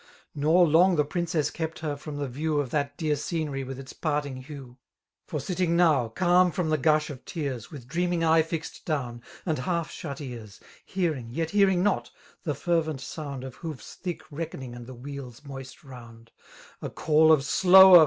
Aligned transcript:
Nor 0.33 0.67
long 0.67 0.95
the 0.95 1.05
princess 1.05 1.51
kept 1.51 1.77
her 1.77 1.95
from 1.95 2.15
the 2.17 2.27
vievr 2.27 2.59
Of 2.59 2.71
that 2.71 2.97
dear 2.97 3.15
scenery 3.15 3.63
with 3.63 3.77
its 3.77 3.93
parting 3.93 4.37
hue;, 4.37 4.79
For 5.27 5.39
sitting 5.39 5.75
now> 5.77 6.07
calm 6.09 6.49
from 6.51 6.69
the 6.71 6.79
gash 6.79 7.11
of 7.11 7.23
tears. 7.23 7.69
With 7.69 7.85
dreaming 7.87 8.23
eye 8.23 8.39
&ed 8.41 8.67
down, 8.83 9.21
and 9.45 9.59
half 9.59 9.91
shut 9.91 10.17
eais,' 10.17 10.59
Hearings 10.95 11.35
yet 11.35 11.49
heaoing 11.49 11.83
not, 11.83 12.09
the 12.45 12.55
fervetot 12.55 12.99
sound 12.99 13.43
Of 13.43 13.53
hoofs 13.57 13.93
thick 13.93 14.23
reckoning 14.31 14.73
and 14.73 14.87
the 14.87 14.95
wheel's 14.95 15.45
moist 15.45 15.83
ronnd; 15.83 16.29
A 16.81 16.89
call 16.89 17.31
of 17.31 17.43
'* 17.45 17.45
slower!" 17.45 17.99